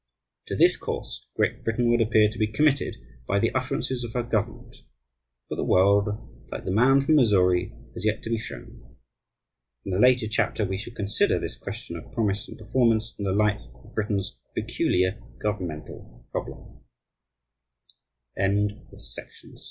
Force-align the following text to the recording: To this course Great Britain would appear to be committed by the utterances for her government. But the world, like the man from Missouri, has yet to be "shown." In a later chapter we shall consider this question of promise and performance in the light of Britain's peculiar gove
To 0.47 0.55
this 0.55 0.77
course 0.77 1.27
Great 1.35 1.63
Britain 1.63 1.87
would 1.91 2.01
appear 2.01 2.27
to 2.27 2.39
be 2.39 2.47
committed 2.51 2.95
by 3.27 3.37
the 3.37 3.53
utterances 3.53 4.03
for 4.03 4.23
her 4.23 4.27
government. 4.27 4.77
But 5.47 5.57
the 5.57 5.63
world, 5.63 6.07
like 6.51 6.65
the 6.65 6.71
man 6.71 7.01
from 7.01 7.17
Missouri, 7.17 7.71
has 7.93 8.03
yet 8.03 8.23
to 8.23 8.31
be 8.31 8.37
"shown." 8.39 8.95
In 9.85 9.93
a 9.93 9.99
later 9.99 10.25
chapter 10.27 10.65
we 10.65 10.77
shall 10.77 10.95
consider 10.95 11.37
this 11.37 11.55
question 11.55 11.95
of 11.97 12.11
promise 12.13 12.47
and 12.47 12.57
performance 12.57 13.13
in 13.19 13.25
the 13.25 13.31
light 13.31 13.61
of 13.79 13.93
Britain's 13.93 14.37
peculiar 14.55 15.21
gove 15.39 15.61